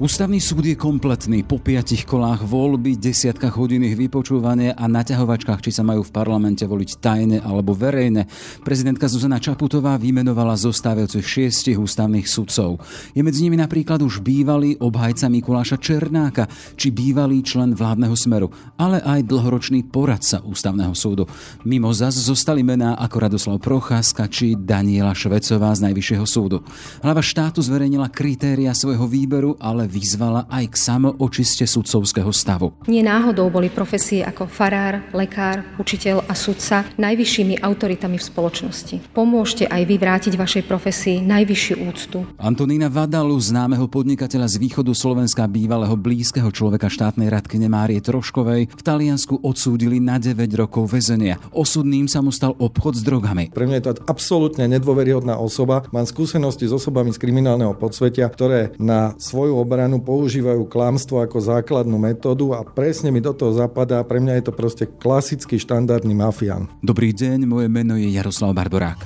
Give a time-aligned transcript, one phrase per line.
[0.00, 1.44] Ústavný súd je kompletný.
[1.44, 6.64] Po piatich kolách voľby, desiatkách hodín ich vypočúvania a naťahovačkách, či sa majú v parlamente
[6.64, 8.24] voliť tajne alebo verejne.
[8.64, 12.80] Prezidentka Zuzana Čaputová vymenovala zostávajúcich šiestich ústavných sudcov.
[13.12, 16.48] Je medzi nimi napríklad už bývalý obhajca Mikuláša Černáka,
[16.80, 18.48] či bývalý člen vládneho smeru,
[18.80, 21.28] ale aj dlhoročný poradca ústavného súdu.
[21.68, 26.64] Mimo zas zostali mená ako Radoslav Procházka či Daniela Švecová z Najvyššieho súdu.
[27.04, 32.70] Hlava štátu zverejnila kritéria svojho výberu, ale vyzvala aj k samoočiste sudcovského stavu.
[32.86, 38.96] Nie náhodou boli profesie ako farár, lekár, učiteľ a sudca najvyššími autoritami v spoločnosti.
[39.10, 42.18] Pomôžte aj vy vrátiť vašej profesii najvyššiu úctu.
[42.38, 48.82] Antonína Vadalu, známeho podnikateľa z východu Slovenska, bývalého blízkeho človeka štátnej radky Márie Troškovej, v
[48.84, 51.40] Taliansku odsúdili na 9 rokov väzenia.
[51.56, 53.48] Osudným sa mu stal obchod s drogami.
[53.48, 55.88] Pre mňa je to absolútne nedôveryhodná osoba.
[55.96, 61.40] Mám skúsenosti s osobami z kriminálneho podsvetia, ktoré na svoju obranu obranu používajú klamstvo ako
[61.40, 64.04] základnú metódu a presne mi do toho zapadá.
[64.04, 66.68] Pre mňa je to proste klasický štandardný mafián.
[66.84, 69.00] Dobrý deň, moje meno je Jaroslav Barborák.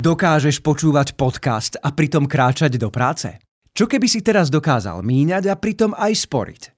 [0.00, 3.36] Dokážeš počúvať podcast a pritom kráčať do práce?
[3.76, 6.77] Čo keby si teraz dokázal míňať a pritom aj sporiť?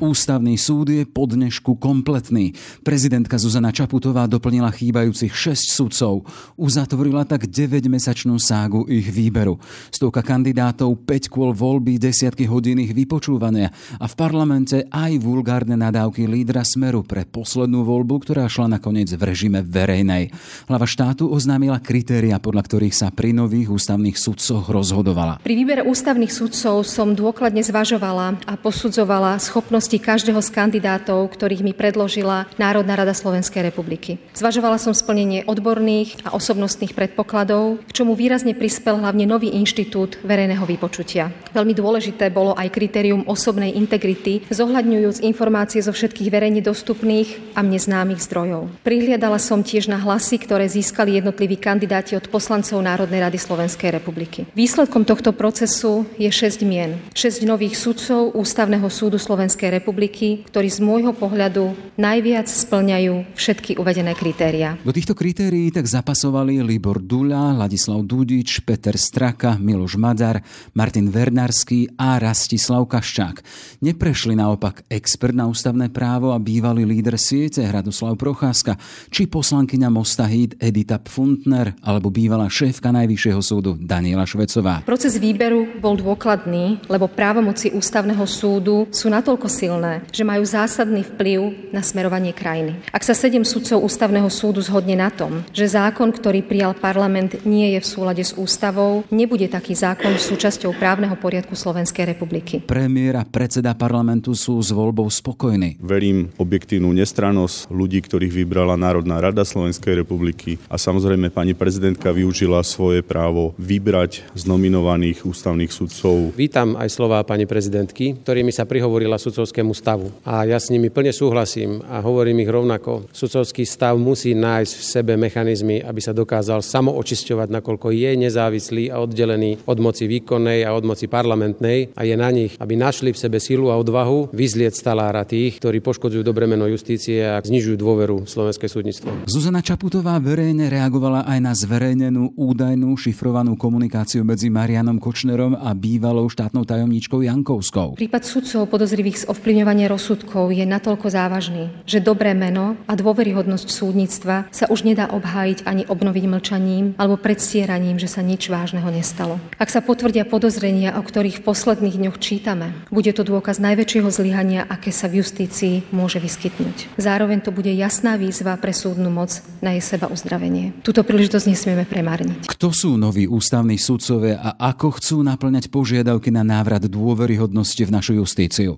[0.00, 2.56] Ústavný súd je po dnešku kompletný.
[2.80, 6.24] Prezidentka Zuzana Čaputová doplnila chýbajúcich 6 sudcov.
[6.56, 9.60] Uzatvorila tak 9-mesačnú ságu ich výberu.
[9.92, 13.68] Stovka kandidátov, 5 kôl voľby, desiatky hodín ich vypočúvania
[14.00, 19.20] a v parlamente aj vulgárne nadávky lídra Smeru pre poslednú voľbu, ktorá šla nakoniec v
[19.20, 20.32] režime verejnej.
[20.64, 25.44] Hlava štátu oznámila kritéria, podľa ktorých sa pri nových ústavných sudcoch rozhodovala.
[25.44, 31.66] Pri výbere ústavných sudcov som dôkladne zvažovala a posudzovala schopnosť schopnosti každého z kandidátov, ktorých
[31.66, 34.22] mi predložila Národná rada Slovenskej republiky.
[34.38, 40.62] Zvažovala som splnenie odborných a osobnostných predpokladov, k čomu výrazne prispel hlavne nový inštitút verejného
[40.62, 41.34] vypočutia.
[41.50, 47.82] Veľmi dôležité bolo aj kritérium osobnej integrity, zohľadňujúc informácie zo všetkých verejne dostupných a mne
[47.82, 48.70] známych zdrojov.
[48.86, 54.46] Prihliadala som tiež na hlasy, ktoré získali jednotliví kandidáti od poslancov Národnej rady Slovenskej republiky.
[54.54, 56.94] Výsledkom tohto procesu je 6 mien.
[57.10, 63.80] 6 nových sudcov Ústavného súdu Slovenskej republiky republiky, ktorí z môjho pohľadu najviac splňajú všetky
[63.80, 64.76] uvedené kritéria.
[64.84, 70.44] Do týchto kritérií tak zapasovali Libor Dula, Ladislav Dudič, Peter Straka, Miloš Madar,
[70.76, 73.40] Martin Vernarský a Rastislav Kaščák.
[73.80, 78.76] Neprešli naopak expert na ústavné právo a bývalý líder siete Hradoslav Procházka,
[79.08, 84.82] či poslankyňa Mosta Híd Edita Pfuntner alebo bývalá šéfka Najvyššieho súdu Daniela Švecová.
[84.82, 91.06] Proces výberu bol dôkladný, lebo právomoci ústavného súdu sú natoľko silné, silné, že majú zásadný
[91.06, 92.82] vplyv na smerovanie krajiny.
[92.90, 97.78] Ak sa sedem sudcov ústavného súdu zhodne na tom, že zákon, ktorý prijal parlament, nie
[97.78, 102.58] je v súlade s ústavou, nebude taký zákon súčasťou právneho poriadku Slovenskej republiky.
[102.66, 105.78] Premiér a predseda parlamentu sú s voľbou spokojní.
[105.78, 112.66] Verím objektívnu nestrannosť ľudí, ktorých vybrala Národná rada Slovenskej republiky a samozrejme pani prezidentka využila
[112.66, 116.34] svoje právo vybrať z nominovaných ústavných sudcov.
[116.34, 120.08] Vítam aj slova pani prezidentky, ktorými sa prihovorila sudcovské sudcovskému stavu.
[120.24, 123.12] A ja s nimi plne súhlasím a hovorím ich rovnako.
[123.12, 129.04] Sudcovský stav musí nájsť v sebe mechanizmy, aby sa dokázal samoočisťovať, nakoľko je nezávislý a
[129.04, 133.20] oddelený od moci výkonnej a od moci parlamentnej a je na nich, aby našli v
[133.20, 138.16] sebe silu a odvahu vyzlieť stalára tých, ktorí poškodzujú dobre meno justície a znižujú dôveru
[138.24, 139.28] v slovenské súdnictvo.
[139.28, 146.30] Zuzana Čaputová verejne reagovala aj na zverejnenú údajnú šifrovanú komunikáciu medzi Marianom Kočnerom a bývalou
[146.30, 147.98] štátnou tajomníčkou Jankovskou.
[147.98, 154.52] Prípad sudcov podozrivých z ovplyvňovanie rozsudkov je natoľko závažný, že dobré meno a dôveryhodnosť súdnictva
[154.52, 159.40] sa už nedá obhájiť ani obnoviť mlčaním alebo predstieraním, že sa nič vážneho nestalo.
[159.56, 164.68] Ak sa potvrdia podozrenia, o ktorých v posledných dňoch čítame, bude to dôkaz najväčšieho zlyhania,
[164.68, 167.00] aké sa v justícii môže vyskytnúť.
[167.00, 170.76] Zároveň to bude jasná výzva pre súdnu moc na jej seba uzdravenie.
[170.84, 172.44] Túto príležitosť nesmieme premárniť.
[172.44, 178.12] Kto sú noví ústavní sudcovia a ako chcú naplňať požiadavky na návrat dôveryhodnosti v našu
[178.20, 178.76] justíciu?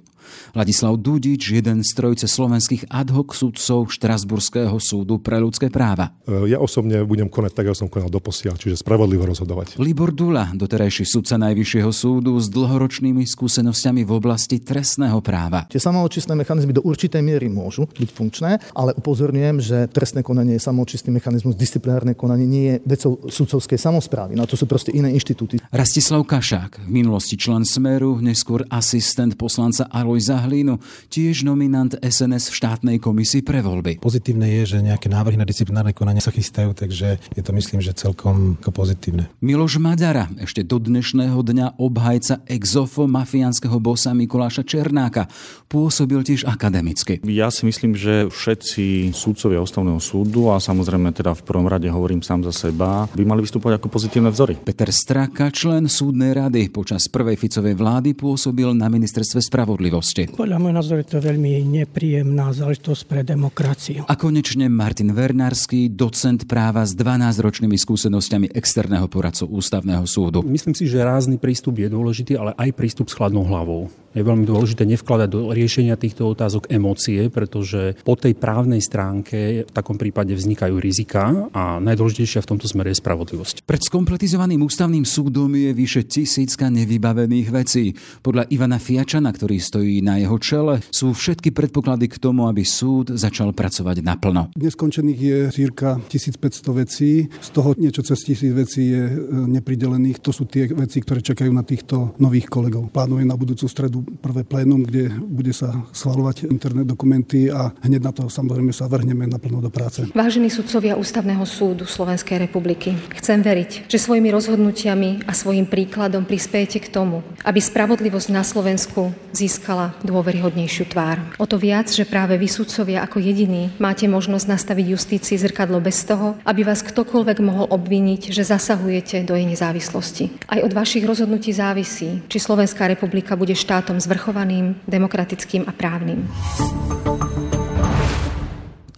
[0.52, 6.12] Ladislav Dudič, jeden z trojce slovenských ad hoc sudcov Štrasburského súdu pre ľudské práva.
[6.28, 9.80] E, ja osobne budem konať tak, ako som konal doposiaľ, čiže spravodlivo rozhodovať.
[9.80, 15.64] Libor Dula, doterajší sudca Najvyššieho súdu s dlhoročnými skúsenosťami v oblasti trestného práva.
[15.72, 20.62] Tie samočistné mechanizmy do určitej miery môžu byť funkčné, ale upozorňujem, že trestné konanie je
[20.62, 24.36] samočistný mechanizmus, disciplinárne konanie nie je vecou sudcovskej samozprávy.
[24.36, 25.58] Na to sú proste iné inštitúty.
[25.72, 30.76] Rastislav Kašák, v minulosti člen Smeru, neskôr asistent poslanca Aloj Zahlínu,
[31.08, 33.96] tiež nominant SNS v štátnej komisii pre voľby.
[34.04, 37.96] Pozitívne je, že nejaké návrhy na disciplinárne konanie sa chystajú, takže je to myslím, že
[37.96, 39.32] celkom pozitívne.
[39.40, 45.32] Miloš Madara, ešte do dnešného dňa obhajca exofo mafiánskeho bosa Mikuláša Černáka,
[45.72, 47.24] pôsobil tiež akademicky.
[47.24, 52.20] Ja si myslím, že všetci súdcovia ústavného súdu a samozrejme teda v prvom rade hovorím
[52.20, 54.60] sám za seba, by mali vystúpať ako pozitívne vzory.
[54.60, 60.01] Peter Straka, člen súdnej rady, počas prvej Ficovej vlády pôsobil na ministerstve spravodlivosti.
[60.34, 64.02] Podľa môjho názoru je to veľmi nepríjemná záležitosť pre demokraciu.
[64.10, 70.42] A konečne Martin Vernársky, docent práva s 12-ročnými skúsenosťami externého poradcu ústavného súdu.
[70.42, 74.01] Myslím si, že rázny prístup je dôležitý, ale aj prístup s chladnou hlavou.
[74.12, 79.72] Je veľmi dôležité nevkladať do riešenia týchto otázok emócie, pretože po tej právnej stránke v
[79.72, 83.64] takom prípade vznikajú rizika a najdôležitejšia v tomto smere je spravodlivosť.
[83.64, 87.96] Pred skompletizovaným ústavným súdom je vyše tisícka nevybavených vecí.
[88.20, 93.16] Podľa Ivana Fiačana, ktorý stojí na jeho čele, sú všetky predpoklady k tomu, aby súd
[93.16, 94.52] začal pracovať naplno.
[94.60, 100.20] Neskončených je cirka 1500 vecí, z toho niečo cez tisíc vecí je e, nepridelených.
[100.20, 102.92] To sú tie veci, ktoré čakajú na týchto nových kolegov.
[102.92, 108.12] Plánuje na budúcu stredu prvé plénum, kde bude sa schvalovať interné dokumenty a hneď na
[108.12, 110.06] to samozrejme sa vrhneme naplno do práce.
[110.12, 116.78] Vážení sudcovia Ústavného súdu Slovenskej republiky, chcem veriť, že svojimi rozhodnutiami a svojim príkladom prispiejete
[116.82, 121.18] k tomu, aby spravodlivosť na Slovensku získala dôveryhodnejšiu tvár.
[121.40, 126.04] O to viac, že práve vy sudcovia ako jediní máte možnosť nastaviť justícii zrkadlo bez
[126.04, 130.32] toho, aby vás ktokoľvek mohol obviniť, že zasahujete do jej nezávislosti.
[130.48, 136.24] Aj od vašich rozhodnutí závisí, či Slovenská republika bude štátom štátom zvrchovaným, demokratickým a právnym.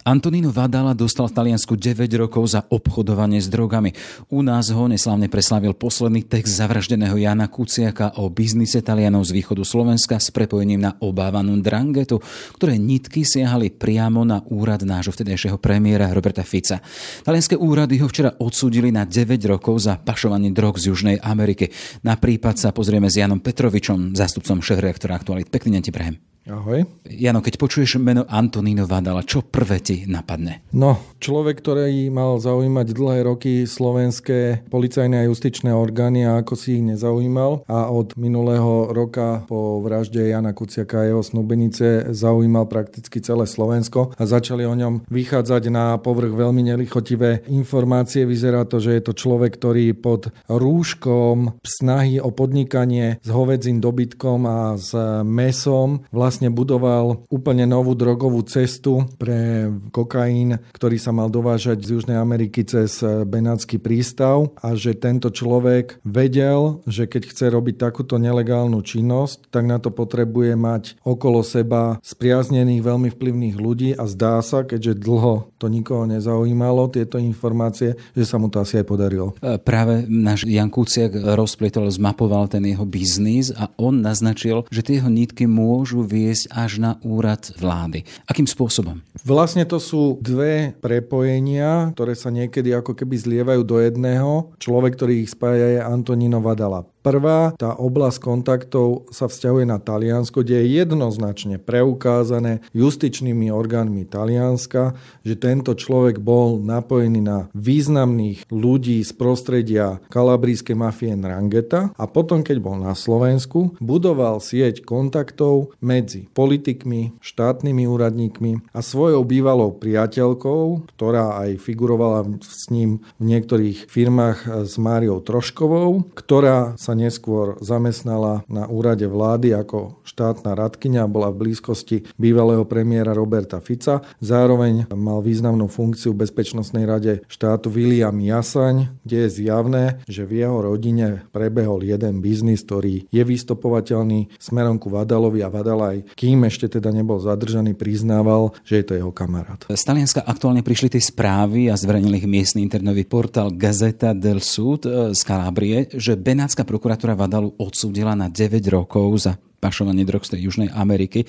[0.05, 3.97] Antonino Vadala dostal v Taliansku 9 rokov za obchodovanie s drogami.
[4.29, 9.65] U nás ho neslávne preslavil posledný text zavraždeného Jana Kuciaka o biznise Talianov z východu
[9.65, 12.21] Slovenska s prepojením na obávanú drangetu,
[12.53, 16.85] ktoré nitky siahali priamo na úrad nášho vtedajšieho premiéra Roberta Fica.
[17.25, 21.73] Talianské úrady ho včera odsúdili na 9 rokov za pašovanie drog z Južnej Ameriky.
[22.05, 25.17] Na prípad sa pozrieme s Janom Petrovičom, zástupcom šéf-reaktora.
[25.49, 26.34] Pekný deň ti prehem.
[26.45, 26.85] Ahoj.
[27.09, 30.61] Jano, keď počuješ meno Antoníno Vadala, čo prvé ti napadne?
[30.77, 36.77] No, človek, ktorý mal zaujímať dlhé roky slovenské policajné a justičné orgány a ako si
[36.77, 43.25] ich nezaujímal a od minulého roka po vražde Jana Kuciaka a jeho snúbenice zaujímal prakticky
[43.25, 48.29] celé Slovensko a začali o ňom vychádzať na povrch veľmi nelichotivé informácie.
[48.29, 54.45] Vyzerá to, že je to človek, ktorý pod rúškom snahy o podnikanie s hovedzím dobytkom
[54.45, 54.93] a s
[55.25, 61.95] mesom vlastne vlastne budoval úplne novú drogovú cestu pre kokain, ktorý sa mal dovážať z
[61.95, 68.19] Južnej Ameriky cez Benátsky prístav a že tento človek vedel, že keď chce robiť takúto
[68.19, 74.43] nelegálnu činnosť, tak na to potrebuje mať okolo seba spriaznených, veľmi vplyvných ľudí a zdá
[74.43, 79.39] sa, keďže dlho to nikoho nezaujímalo, tieto informácie, že sa mu to asi aj podarilo.
[79.39, 84.99] E, práve náš Jan Kuciak rozplietol, zmapoval ten jeho biznis a on naznačil, že tie
[84.99, 88.09] jeho nitky môžu viesť viesť až na úrad vlády.
[88.25, 89.05] Akým spôsobom?
[89.21, 94.57] Vlastne to sú dve prepojenia, ktoré sa niekedy ako keby zlievajú do jedného.
[94.57, 96.89] Človek, ktorý ich spája je Antonino Vadala.
[97.05, 104.97] Prvá, tá oblasť kontaktov sa vzťahuje na Taliansko, kde je jednoznačne preukázané justičnými orgánmi Talianska,
[105.21, 112.41] že tento človek bol napojený na významných ľudí z prostredia kalabrískej mafie Nrangeta a potom,
[112.41, 120.89] keď bol na Slovensku, budoval sieť kontaktov medzi politikmi, štátnymi úradníkmi a svojou bývalou priateľkou,
[120.97, 128.47] ktorá aj figurovala s ním v niektorých firmách s Máriou Troškovou, ktorá sa neskôr zamestnala
[128.47, 134.07] na úrade vlády ako štátna radkyňa a bola v blízkosti bývalého premiéra Roberta Fica.
[134.23, 140.47] Zároveň mal významnú funkciu v Bezpečnostnej rade štátu William Jasaň, kde je zjavné, že v
[140.47, 146.47] jeho rodine prebehol jeden biznis, ktorý je vystopovateľný smerom ku Vadalovi a Vadal aj, kým
[146.47, 149.59] ešte teda nebol zadržaný, priznával, že je to jeho kamarát.
[149.67, 154.87] Z Talianska aktuálne prišli tie správy a zverejnili ich miestny internetový portál Gazeta del Sud
[154.87, 160.41] z Kalabrie, že Benátska prokuratúra Vadalu odsúdila na 9 rokov za pašovanie drog z tej
[160.45, 161.25] Južnej Ameriky.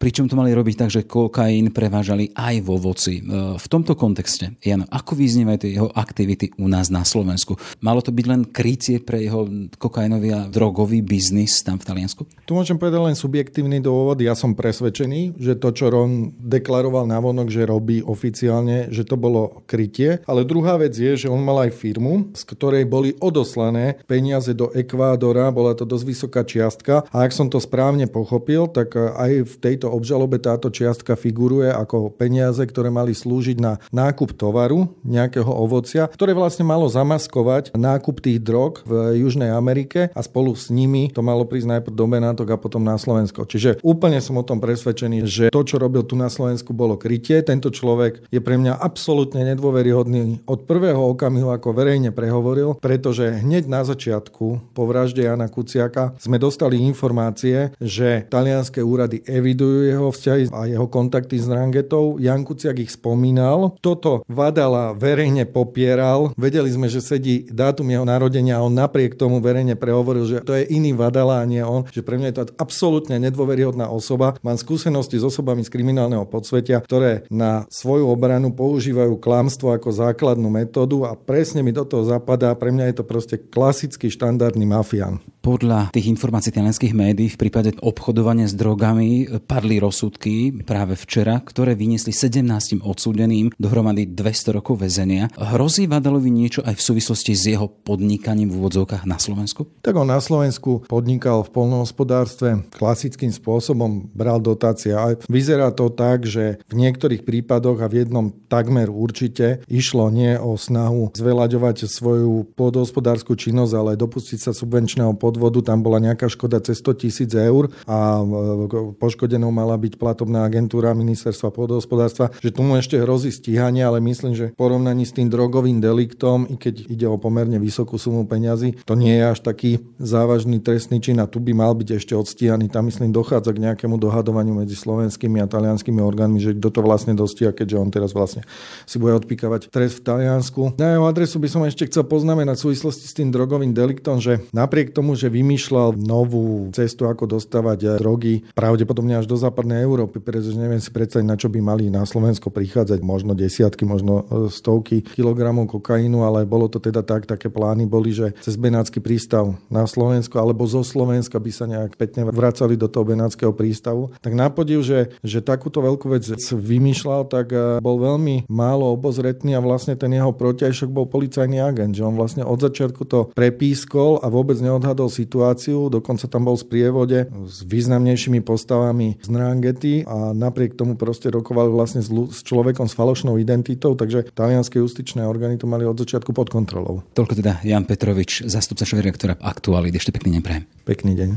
[0.00, 3.20] Pričom to mali robiť tak, že kokain prevážali aj vo voci.
[3.20, 3.22] E,
[3.60, 7.60] v tomto kontexte, Jan, ako vyznievajú tie jeho aktivity u nás na Slovensku?
[7.84, 9.44] Malo to byť len krycie pre jeho
[9.76, 12.24] kokainový a drogový biznis tam v Taliansku?
[12.44, 14.20] Tu môžem povedať len subjektívny dôvod.
[14.20, 19.64] Ja som presvedčený, že to, čo Ron deklaroval navonok, že robí oficiálne, že to bolo
[19.64, 20.20] krytie.
[20.28, 24.68] Ale druhá vec je, že on mal aj firmu, z ktorej boli odoslané peniaze do
[24.76, 25.48] Ekvádora.
[25.56, 27.08] Bola to dosť vysoká čiastka.
[27.08, 32.12] A ak som to správne pochopil, tak aj v tejto obžalobe táto čiastka figuruje ako
[32.12, 38.44] peniaze, ktoré mali slúžiť na nákup tovaru, nejakého ovocia, ktoré vlastne malo zamaskovať nákup tých
[38.44, 42.58] drog v Južnej Amerike a spolu s nimi to malo prísť najprv do Benátok a
[42.58, 43.46] potom na Slovensko.
[43.46, 47.46] Čiže úplne som o tom presvedčený, že to, čo robil tu na Slovensku, bolo krytie.
[47.46, 53.70] Tento človek je pre mňa absolútne nedôveryhodný od prvého okamihu, ako verejne prehovoril, pretože hneď
[53.70, 60.50] na začiatku po vražde Jana Kuciaka sme dostali informácie, že talianské úrady evidujú jeho vzťahy
[60.50, 62.18] a jeho kontakty s Rangetou.
[62.18, 63.78] Jan Kuciak ich spomínal.
[63.78, 66.34] Toto Vadala verejne popieral.
[66.34, 70.58] Vedeli sme, že sedí dátum jeho narodenia a on napriek tomu verejne prehovoril, že to
[70.58, 71.86] je iný Vadala a nie on.
[71.92, 74.36] Že pre mňa je to absolútne nedôveryhodná osoba.
[74.40, 80.48] Mám skúsenosti s osobami z kriminálneho podsvetia, ktoré na svoju obranu používajú klamstvo ako základnú
[80.48, 82.54] metódu a presne mi do toho zapadá.
[82.54, 85.20] Pre mňa je to proste klasický štandardný mafián.
[85.44, 91.76] Podľa tých informácií talianských médií v prípade obchodovania s drogami padli rozsudky práve včera, ktoré
[91.76, 95.28] vyniesli 17 odsúdeným dohromady 200 rokov väzenia.
[95.36, 99.68] Hrozí Vadalovi niečo aj v súvislosti s jeho podnikaním v úvodzovkách na Slovensku?
[99.84, 104.96] Tak on na Slovensku podnikal v polnohospodárstve klasickým spôsobom, bral dotácie.
[104.96, 110.40] A vyzerá to tak, že v niektorých prípadoch a v jednom takmer určite išlo nie
[110.40, 116.30] o snahu zveľaďovať svoju pôdohospodárskú činnosť, ale dopustiť sa subvenčného pod podvodu, tam bola nejaká
[116.30, 122.54] škoda cez 100 tisíc eur a e, poškodenou mala byť platobná agentúra ministerstva pôdohospodárstva, že
[122.54, 126.86] tomu ešte hrozí stíhanie, ale myslím, že v porovnaní s tým drogovým deliktom, i keď
[126.86, 131.26] ide o pomerne vysokú sumu peňazí, to nie je až taký závažný trestný čin a
[131.26, 132.70] tu by mal byť ešte odstíhaný.
[132.70, 137.18] Tam myslím dochádza k nejakému dohadovaniu medzi slovenskými a talianskými orgánmi, že kto to vlastne
[137.18, 138.46] dostia, keďže on teraz vlastne
[138.86, 140.76] si bude odpíkavať trest v Taliansku.
[140.76, 144.44] Na jeho adresu by som ešte chcel poznamenať v súvislosti s tým drogovým deliktom, že
[144.52, 149.80] napriek tomu, že že vymýšľal novú cestu, ako dostávať eh, drogy, pravdepodobne až do západnej
[149.80, 154.28] Európy, pretože neviem si predstaviť, na čo by mali na Slovensko prichádzať, možno desiatky, možno
[154.28, 159.00] eh, stovky kilogramov kokainu, ale bolo to teda tak, také plány boli, že cez Benátsky
[159.00, 164.12] prístav na Slovensko alebo zo Slovenska by sa nejak pekne vracali do toho Benátskeho prístavu.
[164.20, 169.64] Tak napodiv, že, že takúto veľkú vec vymýšľal, tak eh, bol veľmi málo obozretný a
[169.64, 174.28] vlastne ten jeho protiajšok bol policajný agent, že on vlastne od začiatku to prepískol a
[174.28, 180.74] vôbec neodhadol situáciu, dokonca tam bol v sprievode s významnejšími postavami z Nrangety a napriek
[180.74, 185.70] tomu proste rokovali vlastne s, s človekom s falošnou identitou, takže talianské justičné orgány to
[185.70, 187.06] mali od začiatku pod kontrolou.
[187.14, 190.02] Toľko teda Jan Petrovič, zastupca šéf-redaktora Aktuality.
[190.02, 190.64] Ešte pekný deň prajem.
[190.82, 191.30] Pekný deň.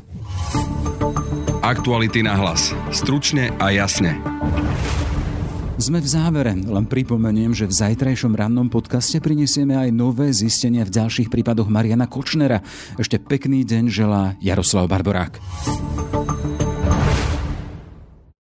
[1.61, 2.73] Aktuality na hlas.
[2.95, 4.17] Stručne a jasne.
[5.77, 10.89] Sme v závere, len pripomeniem, že v zajtrajšom rannom podcaste prinesieme aj nové zistenia v
[10.89, 12.65] ďalších prípadoch Mariana Kočnera.
[12.97, 15.37] Ešte pekný deň želá Jaroslav Barborák.